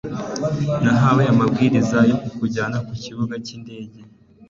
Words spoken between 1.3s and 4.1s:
amabwiriza yo kukujyana ku kibuga cy'indege